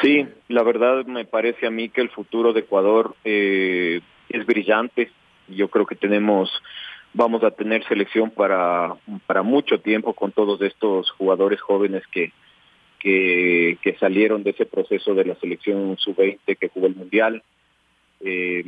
Sí, 0.00 0.26
la 0.48 0.62
verdad 0.62 1.04
me 1.06 1.24
parece 1.24 1.66
a 1.66 1.70
mí 1.70 1.88
que 1.88 2.02
el 2.02 2.10
futuro 2.10 2.52
de 2.52 2.60
Ecuador 2.60 3.16
eh, 3.24 4.00
es 4.28 4.46
brillante. 4.46 5.10
Yo 5.48 5.68
creo 5.68 5.86
que 5.86 5.94
tenemos, 5.94 6.50
vamos 7.12 7.42
a 7.44 7.50
tener 7.50 7.86
selección 7.86 8.30
para, 8.30 8.94
para 9.26 9.42
mucho 9.42 9.80
tiempo 9.80 10.14
con 10.14 10.32
todos 10.32 10.60
estos 10.62 11.10
jugadores 11.12 11.60
jóvenes 11.60 12.02
que, 12.12 12.32
que, 12.98 13.78
que 13.82 13.96
salieron 13.98 14.42
de 14.42 14.50
ese 14.50 14.66
proceso 14.66 15.14
de 15.14 15.24
la 15.24 15.34
selección 15.36 15.96
sub-20 15.98 16.56
que 16.58 16.68
jugó 16.68 16.86
el 16.86 16.96
Mundial, 16.96 17.42
eh, 18.20 18.64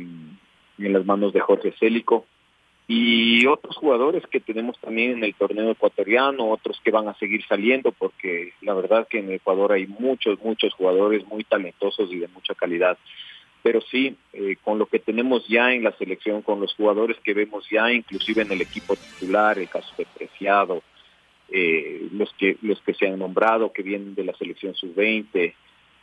en 0.77 0.93
las 0.93 1.05
manos 1.05 1.33
de 1.33 1.39
Jorge 1.39 1.73
Célico 1.79 2.25
y 2.87 3.45
otros 3.47 3.75
jugadores 3.75 4.23
que 4.27 4.39
tenemos 4.39 4.79
también 4.79 5.11
en 5.11 5.23
el 5.23 5.33
torneo 5.33 5.71
ecuatoriano, 5.71 6.49
otros 6.49 6.79
que 6.83 6.91
van 6.91 7.09
a 7.09 7.15
seguir 7.15 7.43
saliendo, 7.45 7.91
porque 7.91 8.53
la 8.61 8.73
verdad 8.73 9.07
que 9.09 9.19
en 9.19 9.31
Ecuador 9.31 9.73
hay 9.73 9.87
muchos, 9.87 10.39
muchos 10.41 10.73
jugadores 10.73 11.27
muy 11.27 11.43
talentosos 11.43 12.09
y 12.13 12.19
de 12.19 12.29
mucha 12.29 12.55
calidad. 12.55 12.97
Pero 13.67 13.81
sí, 13.81 14.15
eh, 14.31 14.55
con 14.63 14.79
lo 14.79 14.85
que 14.85 14.97
tenemos 14.97 15.45
ya 15.45 15.73
en 15.73 15.83
la 15.83 15.91
selección, 15.97 16.41
con 16.41 16.61
los 16.61 16.73
jugadores 16.75 17.17
que 17.21 17.33
vemos 17.33 17.67
ya, 17.69 17.91
inclusive 17.91 18.43
en 18.43 18.53
el 18.53 18.61
equipo 18.61 18.95
titular, 18.95 19.59
el 19.59 19.67
caso 19.67 19.93
de 19.97 20.05
Preciado, 20.05 20.83
eh, 21.49 22.07
los 22.13 22.33
que 22.35 22.55
los 22.61 22.79
que 22.79 22.93
se 22.93 23.07
han 23.07 23.19
nombrado, 23.19 23.73
que 23.73 23.83
vienen 23.83 24.15
de 24.15 24.23
la 24.23 24.31
selección 24.37 24.73
sub-20, 24.73 25.53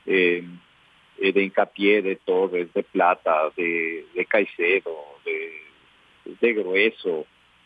eh, 0.04 0.44
de 1.18 1.42
hincapié, 1.42 2.02
de 2.02 2.16
Torres, 2.16 2.70
de 2.74 2.82
Plata, 2.82 3.50
de, 3.56 4.26
Caicedo, 4.28 4.94
de 5.24 6.52
Grueso, 6.52 7.24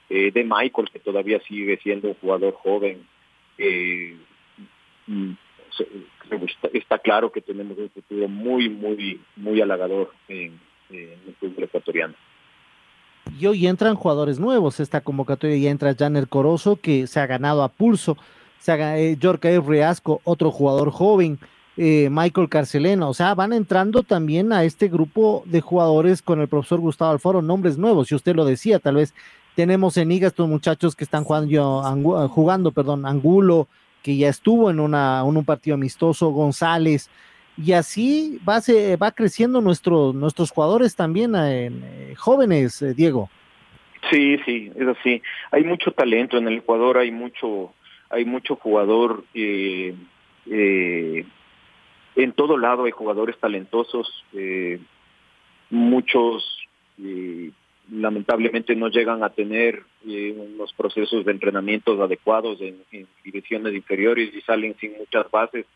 de 0.08 0.44
Michael, 0.48 0.90
que 0.92 1.00
todavía 1.00 1.40
sigue 1.40 1.76
siendo 1.78 2.06
un 2.06 2.14
jugador 2.14 2.54
joven. 2.54 3.04
Está, 6.72 6.98
claro 6.98 7.32
que 7.32 7.40
tenemos 7.40 7.78
un 7.78 7.90
futuro 7.90 8.28
muy, 8.28 8.68
muy, 8.68 9.20
muy 9.36 9.60
halagador 9.60 10.12
en, 10.28 10.58
el 10.90 11.34
fútbol 11.38 11.64
ecuatoriano. 11.64 12.14
Y 13.38 13.46
hoy 13.46 13.66
entran 13.66 13.94
jugadores 13.94 14.38
nuevos. 14.38 14.80
Esta 14.80 15.02
convocatoria 15.02 15.56
ya 15.56 15.70
entra 15.70 15.94
Janer 15.94 16.28
Corozo, 16.28 16.76
que 16.76 17.06
se 17.06 17.20
ha 17.20 17.26
ganado 17.26 17.62
a 17.62 17.68
pulso. 17.68 18.16
Se 18.58 18.72
ha, 18.72 18.98
eh, 18.98 19.18
Reasco, 19.66 20.20
otro 20.24 20.50
jugador 20.50 20.90
joven. 20.90 21.38
Eh, 21.76 22.08
Michael 22.10 22.48
Carcelena, 22.48 23.08
o 23.08 23.14
sea, 23.14 23.36
van 23.36 23.52
entrando 23.52 24.02
también 24.02 24.52
a 24.52 24.64
este 24.64 24.88
grupo 24.88 25.44
de 25.46 25.60
jugadores 25.60 26.22
con 26.22 26.40
el 26.40 26.48
profesor 26.48 26.80
Gustavo 26.80 27.12
Alfaro, 27.12 27.40
nombres 27.40 27.78
nuevos, 27.78 28.08
si 28.08 28.16
usted 28.16 28.34
lo 28.34 28.44
decía, 28.44 28.80
tal 28.80 28.96
vez 28.96 29.14
tenemos 29.54 29.96
en 29.96 30.10
IGA 30.10 30.26
estos 30.26 30.48
muchachos 30.48 30.96
que 30.96 31.04
están 31.04 31.22
jugando 31.22 32.72
perdón, 32.72 33.06
Angulo, 33.06 33.68
que 34.02 34.16
ya 34.16 34.28
estuvo 34.28 34.70
en, 34.70 34.80
una, 34.80 35.24
un 35.24 35.44
partido 35.44 35.74
amistoso, 35.74 36.30
González, 36.30 37.10
y 37.56 37.72
así 37.72 38.38
va, 38.48 38.60
se, 38.60 38.96
va 38.96 39.10
creciendo 39.10 39.60
nuestro, 39.60 40.12
nuestros 40.12 40.50
jugadores 40.50 40.94
también 40.94 41.34
eh, 41.34 41.66
eh, 41.66 42.14
jóvenes, 42.16 42.84
Diego. 42.96 43.28
Sí, 44.10 44.38
sí, 44.44 44.70
es 44.76 44.88
así. 44.88 45.20
Hay 45.50 45.64
mucho 45.64 45.90
talento 45.90 46.38
en 46.38 46.46
el 46.46 46.58
Ecuador, 46.58 46.98
hay 46.98 47.10
mucho, 47.10 47.72
hay 48.10 48.24
mucho 48.24 48.54
jugador 48.56 49.24
eh, 49.34 49.94
en 52.18 52.32
todo 52.32 52.56
lado 52.56 52.84
hay 52.84 52.90
jugadores 52.90 53.38
talentosos, 53.38 54.24
eh, 54.32 54.80
muchos 55.70 56.66
eh, 57.00 57.52
lamentablemente 58.00 58.74
no 58.74 58.88
llegan 58.88 59.22
a 59.22 59.30
tener 59.30 59.82
eh, 60.06 60.34
unos 60.36 60.72
procesos 60.72 61.24
de 61.24 61.32
entrenamientos 61.32 62.00
adecuados 62.00 62.60
en, 62.60 62.78
divisiones 63.24 63.74
inferiores 63.74 64.34
y 64.34 64.40
salen 64.42 64.76
sin 64.80 64.96
muchas 64.96 65.30
bases, 65.30 65.66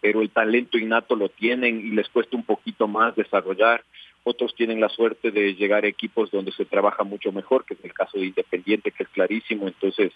pero 0.00 0.22
el 0.22 0.30
talento 0.30 0.78
innato 0.78 1.16
lo 1.16 1.28
tienen 1.28 1.80
y 1.80 1.90
les 1.90 2.08
cuesta 2.08 2.36
un 2.36 2.44
poquito 2.44 2.88
más 2.88 3.16
desarrollar. 3.16 3.84
Otros 4.22 4.54
tienen 4.54 4.80
la 4.80 4.88
suerte 4.88 5.30
de 5.30 5.54
llegar 5.54 5.84
a 5.84 5.88
equipos 5.88 6.30
donde 6.30 6.52
se 6.52 6.64
trabaja 6.64 7.04
mucho 7.04 7.30
mejor, 7.30 7.64
que 7.66 7.74
es 7.74 7.84
el 7.84 7.92
caso 7.92 8.18
de 8.18 8.26
Independiente, 8.26 8.90
que 8.90 9.02
es 9.02 9.08
clarísimo. 9.10 9.68
Entonces, 9.68 10.12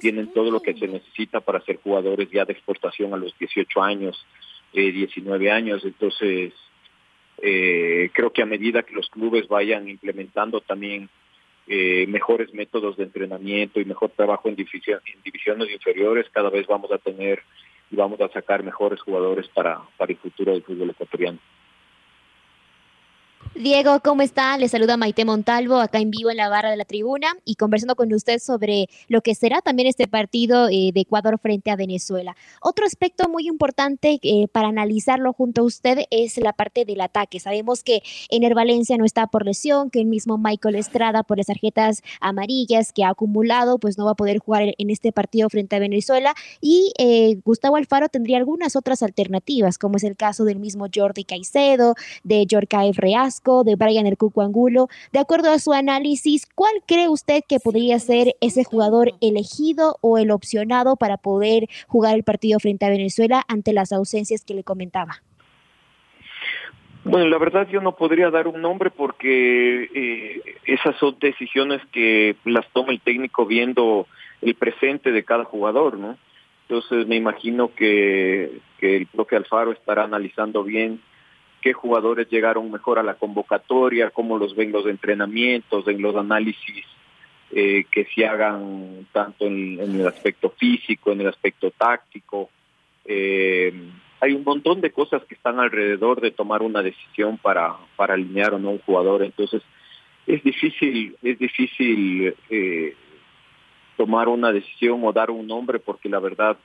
tienen 0.00 0.30
todo 0.34 0.50
lo 0.50 0.60
que 0.60 0.74
se 0.74 0.86
necesita 0.86 1.40
para 1.40 1.62
ser 1.62 1.78
jugadores 1.82 2.30
ya 2.30 2.44
de 2.44 2.52
exportación 2.52 3.14
a 3.14 3.16
los 3.16 3.36
18 3.38 3.82
años. 3.82 4.26
19 4.74 5.50
años. 5.50 5.84
Entonces, 5.84 6.52
eh, 7.46 8.08
creo 8.14 8.32
que 8.32 8.40
a 8.40 8.46
medida 8.46 8.84
que 8.84 8.94
los 8.94 9.10
clubes 9.10 9.48
vayan 9.48 9.86
implementando 9.86 10.62
también 10.62 11.10
eh, 11.66 12.06
mejores 12.08 12.54
métodos 12.54 12.96
de 12.96 13.04
entrenamiento 13.04 13.80
y 13.80 13.84
mejor 13.84 14.12
trabajo 14.16 14.48
en, 14.48 14.56
divisiones 14.56 15.70
inferiores, 15.70 16.26
cada 16.32 16.48
vez 16.48 16.66
vamos 16.66 16.90
a 16.90 16.96
tener 16.96 17.42
y 17.90 17.96
vamos 17.96 18.18
a 18.22 18.28
sacar 18.28 18.62
mejores 18.62 18.98
jugadores 19.02 19.46
para, 19.48 19.78
para 19.98 20.12
el 20.12 20.18
futuro 20.18 20.52
del 20.52 20.62
fútbol 20.62 20.90
ecuatoriano. 20.90 21.38
Diego, 23.56 24.00
¿cómo 24.00 24.22
está? 24.22 24.58
Le 24.58 24.68
saluda 24.68 24.96
Maite 24.96 25.24
Montalvo 25.24 25.76
acá 25.76 26.00
en 26.00 26.10
vivo 26.10 26.28
en 26.28 26.38
la 26.38 26.48
barra 26.48 26.72
de 26.72 26.76
la 26.76 26.84
tribuna 26.84 27.36
y 27.44 27.54
conversando 27.54 27.94
con 27.94 28.12
usted 28.12 28.40
sobre 28.40 28.88
lo 29.06 29.20
que 29.20 29.36
será 29.36 29.60
también 29.62 29.86
este 29.86 30.08
partido 30.08 30.66
eh, 30.68 30.90
de 30.92 31.02
Ecuador 31.02 31.38
frente 31.38 31.70
a 31.70 31.76
Venezuela. 31.76 32.34
Otro 32.60 32.84
aspecto 32.84 33.28
muy 33.28 33.46
importante 33.46 34.18
eh, 34.20 34.48
para 34.50 34.66
analizarlo 34.66 35.32
junto 35.32 35.60
a 35.60 35.64
usted 35.64 36.00
es 36.10 36.36
la 36.38 36.52
parte 36.52 36.84
del 36.84 37.00
ataque. 37.00 37.38
Sabemos 37.38 37.84
que 37.84 38.02
Ener 38.28 38.54
Valencia 38.56 38.98
no 38.98 39.04
está 39.04 39.28
por 39.28 39.44
lesión, 39.44 39.88
que 39.88 40.00
el 40.00 40.06
mismo 40.06 40.36
Michael 40.36 40.74
Estrada 40.74 41.22
por 41.22 41.36
las 41.36 41.46
tarjetas 41.46 42.02
amarillas 42.20 42.92
que 42.92 43.04
ha 43.04 43.10
acumulado, 43.10 43.78
pues 43.78 43.96
no 43.96 44.04
va 44.04 44.10
a 44.10 44.16
poder 44.16 44.38
jugar 44.38 44.74
en 44.76 44.90
este 44.90 45.12
partido 45.12 45.48
frente 45.48 45.76
a 45.76 45.78
Venezuela 45.78 46.34
y 46.60 46.92
eh, 46.98 47.38
Gustavo 47.44 47.76
Alfaro 47.76 48.08
tendría 48.08 48.38
algunas 48.38 48.74
otras 48.74 49.00
alternativas, 49.04 49.78
como 49.78 49.96
es 49.96 50.02
el 50.02 50.16
caso 50.16 50.44
del 50.44 50.58
mismo 50.58 50.86
Jordi 50.92 51.22
Caicedo, 51.22 51.94
de 52.24 52.48
Jorkaev 52.50 52.96
De 53.44 53.76
Brian 53.76 54.06
El 54.06 54.16
Cuco 54.16 54.40
Angulo. 54.40 54.88
De 55.12 55.18
acuerdo 55.18 55.50
a 55.50 55.58
su 55.58 55.72
análisis, 55.72 56.46
¿cuál 56.54 56.72
cree 56.86 57.08
usted 57.08 57.42
que 57.46 57.60
podría 57.60 57.98
ser 57.98 58.34
ese 58.40 58.64
jugador 58.64 59.12
elegido 59.20 59.98
o 60.00 60.16
el 60.16 60.30
opcionado 60.30 60.96
para 60.96 61.18
poder 61.18 61.68
jugar 61.86 62.14
el 62.14 62.24
partido 62.24 62.58
frente 62.58 62.86
a 62.86 62.90
Venezuela 62.90 63.44
ante 63.46 63.74
las 63.74 63.92
ausencias 63.92 64.44
que 64.44 64.54
le 64.54 64.64
comentaba? 64.64 65.22
Bueno, 67.04 67.28
la 67.28 67.36
verdad 67.36 67.68
yo 67.68 67.82
no 67.82 67.96
podría 67.96 68.30
dar 68.30 68.48
un 68.48 68.62
nombre 68.62 68.90
porque 68.90 69.90
eh, 69.94 70.40
esas 70.64 70.96
son 70.96 71.18
decisiones 71.20 71.82
que 71.92 72.36
las 72.46 72.66
toma 72.72 72.92
el 72.92 73.00
técnico 73.02 73.44
viendo 73.44 74.06
el 74.40 74.54
presente 74.54 75.12
de 75.12 75.22
cada 75.22 75.44
jugador, 75.44 75.98
¿no? 75.98 76.16
Entonces 76.66 77.06
me 77.06 77.16
imagino 77.16 77.74
que, 77.74 78.58
que 78.78 78.96
el 78.96 79.06
profe 79.06 79.36
Alfaro 79.36 79.72
estará 79.72 80.04
analizando 80.04 80.64
bien 80.64 81.02
qué 81.64 81.72
jugadores 81.72 82.28
llegaron 82.28 82.70
mejor 82.70 82.98
a 82.98 83.02
la 83.02 83.14
convocatoria, 83.14 84.10
cómo 84.10 84.36
los 84.36 84.54
ven 84.54 84.70
los 84.70 84.84
entrenamientos, 84.84 85.88
en 85.88 86.02
los 86.02 86.14
análisis 86.14 86.84
eh, 87.50 87.86
que 87.90 88.04
se 88.14 88.26
hagan 88.26 89.06
tanto 89.12 89.46
en, 89.46 89.80
el 89.80 90.06
aspecto 90.06 90.50
físico, 90.50 91.12
en 91.12 91.22
el 91.22 91.28
aspecto 91.28 91.70
táctico. 91.70 92.50
Eh, 93.06 93.72
hay 94.20 94.34
un 94.34 94.44
montón 94.44 94.82
de 94.82 94.90
cosas 94.90 95.24
que 95.24 95.36
están 95.36 95.58
alrededor 95.58 96.20
de 96.20 96.32
tomar 96.32 96.60
una 96.60 96.82
decisión 96.82 97.38
para, 97.38 97.74
para 97.96 98.12
alinear 98.12 98.52
o 98.52 98.58
no 98.58 98.68
un 98.68 98.80
jugador. 98.80 99.22
Entonces, 99.22 99.62
es 100.26 100.44
difícil, 100.44 101.16
es 101.22 101.38
difícil 101.38 102.34
eh, 102.50 102.94
tomar 103.96 104.28
una 104.28 104.52
decisión 104.52 105.00
o 105.02 105.14
dar 105.14 105.30
un 105.30 105.46
nombre 105.46 105.78
porque 105.78 106.10
la 106.10 106.18
verdad 106.18 106.58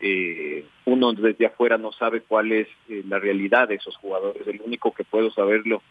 eh, 0.00 0.64
uno 0.84 1.12
desde 1.12 1.46
afuera 1.46 1.76
no 1.76 1.92
sabe 1.92 2.22
cuál 2.22 2.52
es 2.52 2.68
eh, 2.88 3.02
la 3.08 3.18
realidad 3.18 3.68
de 3.68 3.76
esos 3.76 3.96
jugadores. 3.96 4.46
El 4.46 4.60
único 4.62 4.92
que 4.92 5.04
puedo 5.04 5.30
saberlo 5.30 5.82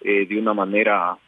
eh, 0.00 0.26
de 0.26 0.38
una 0.38 0.54
manera 0.54 1.18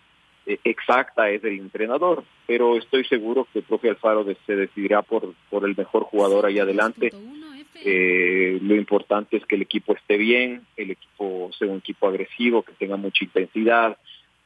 eh, 0.47 0.59
exacta 0.65 1.29
es 1.31 1.45
el 1.45 1.59
entrenador, 1.59 2.25
pero 2.47 2.77
estoy 2.79 3.05
seguro 3.05 3.47
que 3.53 3.61
el 3.61 3.65
propio 3.65 3.91
Alfaro 3.91 4.25
se 4.47 4.57
decidirá 4.57 5.03
por, 5.03 5.35
por 5.51 5.65
el 5.65 5.77
mejor 5.77 6.05
jugador 6.05 6.47
ahí 6.47 6.59
adelante. 6.59 7.11
lo 7.13 8.75
importante 8.77 9.37
es 9.37 9.47
que 9.47 9.57
el 9.57 9.63
equipo 9.63 9.95
esté 9.95 10.17
bien, 10.17 10.67
el 10.77 10.93
equipo 10.93 11.51
sea 11.59 11.69
un 11.69 11.79
equipo 11.79 12.09
agresivo, 12.09 12.63
que 12.63 12.73
tenga 12.73 12.97
mucha 12.97 13.25
intensidad, 13.25 13.99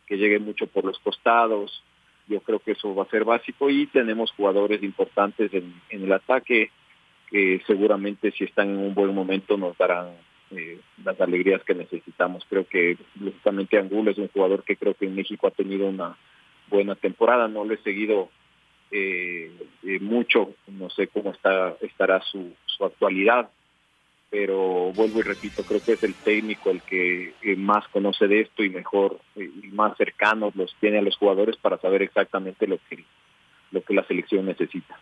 que 0.07 0.17
llegue 0.17 0.39
mucho 0.39 0.67
por 0.67 0.85
los 0.85 0.99
costados. 0.99 1.83
Yo 2.29 2.41
creo 2.41 2.59
que 2.59 2.73
eso 2.73 2.93
va 2.95 3.05
a 3.05 3.11
ser 3.11 3.25
básico 3.25 3.71
y 3.71 3.87
tenemos 3.87 4.33
jugadores 4.33 4.83
importantes 4.83 5.55
en, 5.55 5.73
en 5.91 6.03
el 6.03 6.13
ataque 6.13 6.71
que 7.31 7.61
seguramente 7.67 8.31
si 8.33 8.45
están 8.45 8.71
en 8.71 8.79
un 8.79 8.95
buen 8.95 9.15
momento 9.15 9.57
nos 9.57 9.77
darán 9.77 10.09
eh, 10.51 10.79
las 11.05 11.21
alegrías 11.21 11.63
que 11.65 11.75
necesitamos. 11.75 12.45
Creo 12.49 12.67
que 12.69 12.97
justamente 13.19 13.79
Angulo 13.79 14.13
es 14.13 14.19
un 14.19 14.29
jugador 14.29 14.63
que 14.63 14.77
creo 14.77 14.95
que 14.95 15.07
en 15.07 15.17
México 15.17 15.49
ha 15.49 15.51
tenido 15.51 15.89
una 15.89 16.17
buena 16.69 16.95
temporada, 16.95 17.49
no 17.49 17.65
lo 17.65 17.75
he 17.75 17.79
seguido 17.79 18.31
eh, 18.93 19.51
eh, 19.83 19.99
mucho, 20.01 20.55
no 20.69 20.89
sé 20.91 21.09
cómo 21.09 21.33
está, 21.33 21.77
estará 21.81 22.23
su, 22.23 22.53
su 22.67 22.85
actualidad, 22.85 23.51
pero 24.31 24.93
vuelvo 24.93 25.19
y 25.19 25.23
repito, 25.23 25.65
creo 25.65 25.81
que 25.85 25.93
es 25.93 26.03
el 26.05 26.15
técnico 26.15 26.71
el 26.71 26.83
que 26.83 27.33
más 27.57 27.87
conoce 27.89 28.29
de 28.29 28.43
esto 28.43 28.63
y 28.63 28.71
mejor 28.71 29.19
y 29.37 29.69
más 29.73 29.97
cercanos 29.97 30.55
los 30.55 30.75
tiene 30.81 30.99
a 30.99 31.03
los 31.03 31.17
jugadores 31.17 31.57
para 31.57 31.79
saber 31.79 32.03
exactamente 32.03 32.67
lo 32.67 32.79
que 32.89 33.05
lo 33.73 33.83
que 33.83 33.95
la 33.95 34.05
selección 34.05 34.47
necesita. 34.47 34.97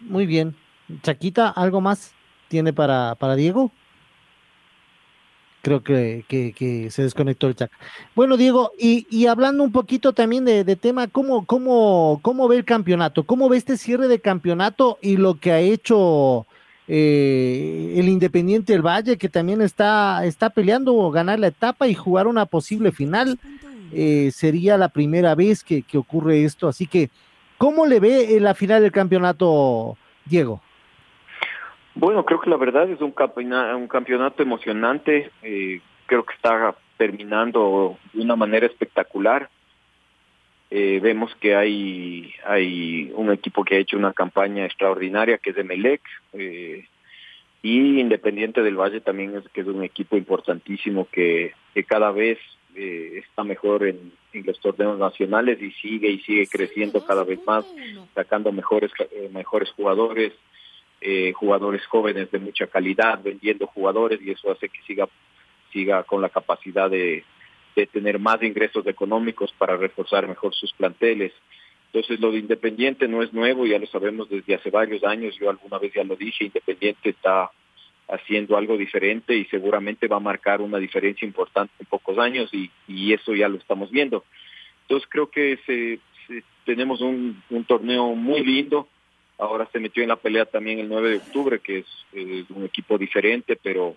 Muy 0.00 0.26
bien. 0.26 0.54
Chaquita, 1.02 1.48
¿algo 1.48 1.80
más 1.80 2.12
tiene 2.48 2.72
para, 2.72 3.14
para 3.14 3.36
Diego? 3.36 3.70
Creo 5.62 5.82
que, 5.82 6.24
que, 6.26 6.52
que 6.52 6.90
se 6.90 7.02
desconectó 7.02 7.46
el 7.46 7.54
chat. 7.54 7.70
Bueno, 8.14 8.38
Diego, 8.38 8.72
y, 8.78 9.06
y 9.10 9.26
hablando 9.26 9.62
un 9.62 9.72
poquito 9.72 10.14
también 10.14 10.46
de, 10.46 10.64
de 10.64 10.74
tema, 10.74 11.06
¿cómo, 11.06 11.44
cómo, 11.44 12.18
¿cómo 12.22 12.48
ve 12.48 12.56
el 12.56 12.64
campeonato? 12.64 13.24
¿Cómo 13.24 13.48
ve 13.50 13.58
este 13.58 13.76
cierre 13.76 14.08
de 14.08 14.20
campeonato 14.20 14.98
y 15.02 15.18
lo 15.18 15.38
que 15.38 15.52
ha 15.52 15.60
hecho 15.60 16.46
eh, 16.88 17.94
el 17.94 18.08
Independiente 18.08 18.72
del 18.72 18.80
Valle, 18.80 19.18
que 19.18 19.28
también 19.28 19.60
está, 19.60 20.24
está 20.24 20.48
peleando 20.48 21.10
ganar 21.10 21.38
la 21.38 21.48
etapa 21.48 21.88
y 21.88 21.94
jugar 21.94 22.26
una 22.26 22.46
posible 22.46 22.90
final? 22.90 23.38
Eh, 23.92 24.30
sería 24.32 24.78
la 24.78 24.88
primera 24.88 25.34
vez 25.34 25.62
que, 25.62 25.82
que 25.82 25.98
ocurre 25.98 26.44
esto, 26.44 26.68
así 26.68 26.86
que, 26.86 27.10
¿cómo 27.60 27.84
le 27.84 28.00
ve 28.00 28.40
la 28.40 28.54
final 28.54 28.80
del 28.80 28.90
campeonato, 28.90 29.98
Diego? 30.24 30.62
Bueno, 31.94 32.24
creo 32.24 32.40
que 32.40 32.48
la 32.48 32.56
verdad 32.56 32.88
es 32.88 33.02
un 33.02 33.12
campeonato, 33.12 33.76
un 33.76 33.86
campeonato 33.86 34.42
emocionante. 34.42 35.30
Eh, 35.42 35.82
creo 36.06 36.24
que 36.24 36.32
está 36.32 36.74
terminando 36.96 37.98
de 38.14 38.22
una 38.22 38.34
manera 38.34 38.64
espectacular. 38.64 39.50
Eh, 40.70 41.00
vemos 41.02 41.34
que 41.34 41.54
hay, 41.54 42.32
hay 42.46 43.12
un 43.14 43.30
equipo 43.30 43.62
que 43.62 43.76
ha 43.76 43.78
hecho 43.78 43.98
una 43.98 44.14
campaña 44.14 44.64
extraordinaria, 44.64 45.36
que 45.36 45.50
es 45.50 45.56
de 45.56 45.64
Melec. 45.64 46.00
Eh, 46.32 46.86
y 47.62 48.00
Independiente 48.00 48.62
del 48.62 48.80
Valle 48.80 49.02
también 49.02 49.36
es 49.36 49.46
que 49.50 49.60
es 49.60 49.66
un 49.66 49.84
equipo 49.84 50.16
importantísimo 50.16 51.08
que, 51.12 51.52
que 51.74 51.84
cada 51.84 52.10
vez 52.10 52.38
eh, 52.74 53.22
está 53.24 53.44
mejor 53.44 53.86
en, 53.86 54.12
en, 54.32 54.46
los 54.46 54.58
torneos 54.60 54.98
nacionales 54.98 55.60
y 55.60 55.70
sigue 55.72 56.08
y 56.10 56.20
sigue 56.20 56.46
creciendo 56.46 57.04
cada 57.04 57.24
vez 57.24 57.40
más, 57.46 57.64
sacando 58.14 58.52
mejores, 58.52 58.90
eh, 59.10 59.28
mejores 59.32 59.70
jugadores, 59.72 60.32
eh, 61.00 61.32
jugadores 61.32 61.84
jóvenes 61.86 62.30
de 62.30 62.38
mucha 62.38 62.66
calidad, 62.66 63.20
vendiendo 63.22 63.66
jugadores 63.66 64.20
y 64.22 64.30
eso 64.30 64.50
hace 64.50 64.68
que 64.68 64.80
siga, 64.86 65.08
siga 65.72 66.02
con 66.04 66.22
la 66.22 66.28
capacidad 66.28 66.90
de, 66.90 67.24
de 67.74 67.86
tener 67.86 68.18
más 68.18 68.42
ingresos 68.42 68.86
económicos 68.86 69.52
para 69.58 69.76
reforzar 69.76 70.28
mejor 70.28 70.54
sus 70.54 70.72
planteles. 70.72 71.32
Entonces 71.92 72.20
lo 72.20 72.30
de 72.30 72.38
Independiente 72.38 73.08
no 73.08 73.22
es 73.22 73.32
nuevo, 73.32 73.66
ya 73.66 73.78
lo 73.78 73.86
sabemos 73.86 74.28
desde 74.28 74.54
hace 74.54 74.70
varios 74.70 75.02
años, 75.02 75.36
yo 75.40 75.50
alguna 75.50 75.78
vez 75.78 75.92
ya 75.92 76.04
lo 76.04 76.14
dije, 76.14 76.44
Independiente 76.44 77.10
está 77.10 77.50
haciendo 78.10 78.56
algo 78.56 78.76
diferente 78.76 79.36
y 79.36 79.44
seguramente 79.46 80.08
va 80.08 80.16
a 80.16 80.20
marcar 80.20 80.60
una 80.60 80.78
diferencia 80.78 81.26
importante 81.26 81.72
en 81.78 81.86
pocos 81.86 82.18
años 82.18 82.52
y, 82.52 82.70
y 82.88 83.12
eso 83.12 83.34
ya 83.34 83.48
lo 83.48 83.56
estamos 83.56 83.90
viendo. 83.90 84.24
Entonces 84.82 85.08
creo 85.10 85.30
que 85.30 85.58
se, 85.66 86.00
tenemos 86.64 87.00
un, 87.00 87.42
torneo 87.66 88.14
muy 88.14 88.44
lindo, 88.44 88.88
ahora 89.38 89.68
se 89.72 89.80
metió 89.80 90.02
en 90.02 90.08
la 90.08 90.16
pelea 90.16 90.44
también 90.44 90.78
el 90.78 90.88
9 90.88 91.10
de 91.10 91.16
octubre, 91.16 91.58
que 91.60 91.78
es, 91.78 91.86
es 92.12 92.50
un 92.50 92.64
equipo 92.64 92.98
diferente, 92.98 93.56
pero, 93.60 93.96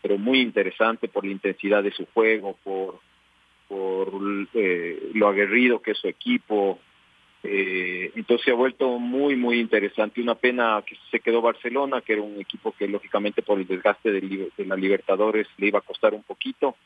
pero 0.00 0.18
muy 0.18 0.40
interesante 0.40 1.08
por 1.08 1.24
la 1.24 1.32
intensidad 1.32 1.82
de 1.82 1.92
su 1.92 2.06
juego, 2.06 2.56
por, 2.64 3.00
por 3.68 4.12
eh, 4.54 5.10
lo 5.14 5.28
aguerrido 5.28 5.80
que 5.80 5.92
es 5.92 5.98
su 5.98 6.08
equipo. 6.08 6.78
Eh, 7.44 8.12
entonces 8.14 8.44
se 8.44 8.50
ha 8.52 8.54
vuelto 8.54 8.98
muy, 8.98 9.36
muy 9.36 9.58
interesante. 9.58 10.20
Una 10.20 10.34
pena 10.34 10.82
que 10.86 10.96
se 11.10 11.20
quedó 11.20 11.40
Barcelona, 11.40 12.00
que 12.00 12.14
era 12.14 12.22
un 12.22 12.40
equipo 12.40 12.72
que 12.72 12.86
lógicamente 12.88 13.42
por 13.42 13.58
el 13.58 13.66
desgaste 13.66 14.12
de, 14.12 14.50
de 14.56 14.66
la 14.66 14.76
Libertadores 14.76 15.48
le 15.58 15.66
iba 15.66 15.78
a 15.78 15.82
costar 15.82 16.14
un 16.14 16.22
poquito. 16.22 16.76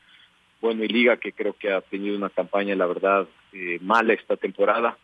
Bueno, 0.61 0.83
y 0.83 0.87
Liga 0.87 1.17
que 1.17 1.33
creo 1.33 1.53
que 1.53 1.71
ha 1.71 1.81
tenido 1.81 2.17
una 2.17 2.29
campaña, 2.29 2.75
la 2.75 2.87
verdad, 2.87 3.27
eh, 3.53 3.77
mala 3.81 4.13
esta 4.13 4.35
temporada 4.37 4.97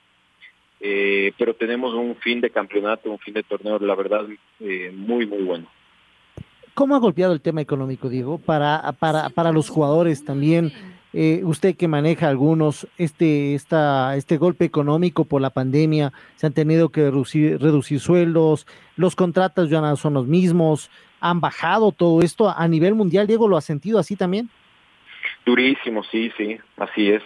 eh, 0.85 1.31
pero 1.37 1.55
tenemos 1.55 1.93
un 1.93 2.13
fin 2.17 2.41
de 2.41 2.49
campeonato, 2.49 3.09
un 3.09 3.17
fin 3.17 3.33
de 3.33 3.43
torneo, 3.43 3.79
la 3.79 3.95
verdad, 3.95 4.25
eh, 4.59 4.91
muy, 4.93 5.25
muy 5.25 5.41
bueno. 5.41 5.65
¿Cómo 6.73 6.93
ha 6.93 6.99
golpeado 6.99 7.31
el 7.31 7.39
tema 7.39 7.61
económico, 7.61 8.09
Diego, 8.09 8.37
para, 8.37 8.91
para, 8.99 9.29
para 9.29 9.53
los 9.53 9.69
jugadores 9.69 10.25
también? 10.25 10.73
Eh, 11.13 11.41
usted 11.43 11.75
que 11.75 11.87
maneja 11.87 12.27
algunos, 12.27 12.87
este, 12.97 13.53
esta, 13.53 14.15
este 14.15 14.37
golpe 14.37 14.65
económico 14.65 15.25
por 15.25 15.41
la 15.41 15.51
pandemia, 15.51 16.11
se 16.35 16.47
han 16.47 16.53
tenido 16.53 16.89
que 16.89 17.01
reducir, 17.01 17.61
reducir 17.61 17.99
sueldos, 17.99 18.65
los 18.97 19.15
contratos 19.15 19.69
ya 19.69 19.95
son 19.95 20.15
los 20.15 20.27
mismos, 20.27 20.89
han 21.19 21.39
bajado 21.39 21.91
todo 21.91 22.21
esto 22.21 22.49
a 22.49 22.67
nivel 22.67 22.95
mundial, 22.95 23.27
Diego, 23.27 23.47
¿lo 23.47 23.57
ha 23.57 23.61
sentido 23.61 23.99
así 23.99 24.15
también? 24.15 24.49
Durísimo, 25.45 26.03
sí, 26.05 26.31
sí, 26.37 26.57
así 26.77 27.11
es. 27.11 27.23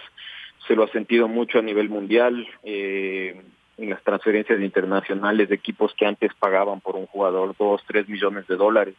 Se 0.68 0.76
lo 0.76 0.84
ha 0.84 0.88
sentido 0.90 1.28
mucho 1.28 1.60
a 1.60 1.62
nivel 1.62 1.88
mundial, 1.88 2.46
eh, 2.64 3.42
en 3.78 3.90
las 3.90 4.04
transferencias 4.04 4.60
internacionales 4.60 5.50
de 5.50 5.56
equipos 5.56 5.94
que 5.96 6.06
antes 6.06 6.34
pagaban 6.34 6.82
por 6.82 6.96
un 6.96 7.06
jugador 7.06 7.56
dos, 7.58 7.82
tres 7.88 8.10
millones 8.10 8.48
de 8.48 8.56
dólares, 8.56 8.96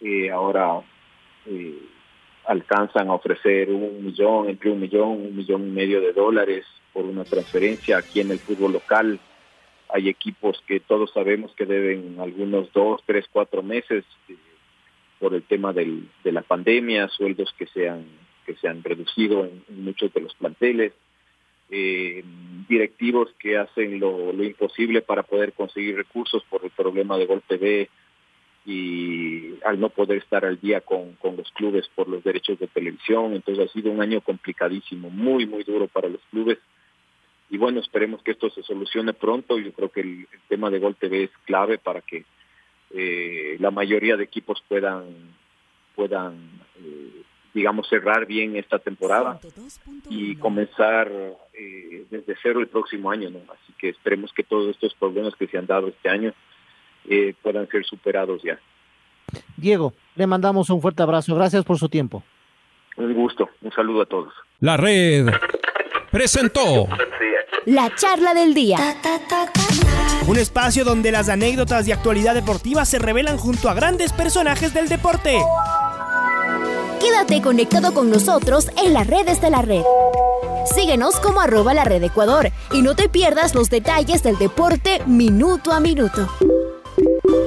eh, 0.00 0.30
ahora 0.30 0.80
eh, 1.46 1.78
alcanzan 2.48 3.08
a 3.08 3.14
ofrecer 3.14 3.68
un 3.68 4.02
millón, 4.02 4.48
entre 4.48 4.70
un 4.70 4.80
millón, 4.80 5.10
un 5.10 5.36
millón 5.36 5.68
y 5.68 5.70
medio 5.70 6.00
de 6.00 6.14
dólares 6.14 6.64
por 6.94 7.04
una 7.04 7.24
transferencia 7.24 7.98
aquí 7.98 8.20
en 8.20 8.30
el 8.30 8.38
fútbol 8.38 8.72
local. 8.72 9.20
Hay 9.90 10.08
equipos 10.08 10.62
que 10.66 10.80
todos 10.80 11.12
sabemos 11.12 11.52
que 11.54 11.66
deben 11.66 12.16
algunos 12.18 12.72
dos, 12.72 13.02
tres, 13.04 13.26
cuatro 13.30 13.62
meses 13.62 14.02
eh, 14.30 14.36
por 15.18 15.34
el 15.34 15.42
tema 15.42 15.74
del, 15.74 16.08
de 16.24 16.32
la 16.32 16.40
pandemia, 16.40 17.08
sueldos 17.08 17.54
que 17.58 17.66
se 17.66 17.88
han 17.88 18.06
que 18.46 18.56
se 18.56 18.66
han 18.66 18.82
reducido 18.82 19.44
en, 19.44 19.62
muchos 19.84 20.10
de 20.14 20.22
los 20.22 20.34
planteles, 20.34 20.94
eh, 21.70 22.24
directivos 22.66 23.28
que 23.38 23.58
hacen 23.58 24.00
lo, 24.00 24.32
lo, 24.32 24.42
imposible 24.42 25.02
para 25.02 25.22
poder 25.22 25.52
conseguir 25.52 25.96
recursos 25.96 26.42
por 26.48 26.64
el 26.64 26.70
problema 26.70 27.18
de 27.18 27.26
Gol 27.26 27.42
TV 27.46 27.90
y 28.64 29.54
al 29.64 29.80
no 29.80 29.88
poder 29.88 30.18
estar 30.18 30.44
al 30.44 30.60
día 30.60 30.80
con, 30.80 31.14
con 31.14 31.36
los 31.36 31.50
clubes 31.52 31.88
por 31.94 32.08
los 32.08 32.22
derechos 32.22 32.58
de 32.58 32.66
televisión. 32.66 33.34
Entonces 33.34 33.68
ha 33.68 33.72
sido 33.72 33.90
un 33.90 34.00
año 34.00 34.20
complicadísimo, 34.20 35.10
muy, 35.10 35.46
muy 35.46 35.64
duro 35.64 35.88
para 35.88 36.08
los 36.08 36.20
clubes. 36.30 36.58
Y 37.50 37.56
bueno, 37.56 37.80
esperemos 37.80 38.22
que 38.22 38.32
esto 38.32 38.50
se 38.50 38.62
solucione 38.62 39.14
pronto. 39.14 39.58
Yo 39.58 39.72
creo 39.72 39.90
que 39.90 40.00
el, 40.00 40.28
el 40.30 40.40
tema 40.48 40.68
de 40.70 40.78
Gol 40.78 40.96
TV 40.96 41.24
es 41.24 41.30
clave 41.46 41.78
para 41.78 42.02
que 42.02 42.24
eh, 42.90 43.56
la 43.60 43.70
mayoría 43.70 44.16
de 44.16 44.24
equipos 44.24 44.62
puedan, 44.68 45.04
puedan 45.94 46.50
eh, 46.76 47.22
digamos, 47.52 47.88
cerrar 47.88 48.26
bien 48.26 48.56
esta 48.56 48.78
temporada 48.78 49.40
y 50.08 50.36
comenzar 50.36 51.10
eh, 51.52 52.06
desde 52.10 52.36
cero 52.42 52.60
el 52.60 52.68
próximo 52.68 53.10
año, 53.10 53.30
¿no? 53.30 53.40
Así 53.52 53.72
que 53.78 53.90
esperemos 53.90 54.32
que 54.32 54.42
todos 54.42 54.68
estos 54.70 54.94
problemas 54.94 55.34
que 55.36 55.46
se 55.48 55.58
han 55.58 55.66
dado 55.66 55.88
este 55.88 56.08
año 56.08 56.32
eh, 57.08 57.34
puedan 57.42 57.68
ser 57.68 57.84
superados 57.84 58.42
ya. 58.42 58.58
Diego, 59.56 59.92
le 60.14 60.26
mandamos 60.26 60.70
un 60.70 60.80
fuerte 60.80 61.02
abrazo. 61.02 61.34
Gracias 61.34 61.64
por 61.64 61.78
su 61.78 61.88
tiempo. 61.88 62.22
Un 62.96 63.14
gusto. 63.14 63.48
Un 63.62 63.72
saludo 63.72 64.02
a 64.02 64.06
todos. 64.06 64.32
La 64.60 64.76
red 64.76 65.26
presentó 66.10 66.88
la 67.66 67.94
charla 67.94 68.34
del 68.34 68.54
día. 68.54 68.78
Un 70.26 70.38
espacio 70.38 70.84
donde 70.84 71.12
las 71.12 71.28
anécdotas 71.28 71.86
de 71.86 71.92
actualidad 71.92 72.34
deportiva 72.34 72.84
se 72.84 72.98
revelan 72.98 73.36
junto 73.36 73.68
a 73.68 73.74
grandes 73.74 74.12
personajes 74.12 74.74
del 74.74 74.88
deporte. 74.88 75.38
Quédate 77.00 77.40
conectado 77.40 77.94
con 77.94 78.10
nosotros 78.10 78.70
en 78.84 78.92
las 78.92 79.06
redes 79.06 79.40
de 79.40 79.50
la 79.50 79.62
red. 79.62 79.82
Síguenos 80.74 81.20
como 81.20 81.40
arroba 81.40 81.72
la 81.72 81.84
red 81.84 82.02
Ecuador 82.02 82.50
y 82.72 82.82
no 82.82 82.94
te 82.94 83.08
pierdas 83.08 83.54
los 83.54 83.70
detalles 83.70 84.22
del 84.22 84.36
deporte 84.38 85.00
minuto 85.06 85.72
a 85.72 85.80
minuto. 85.80 86.28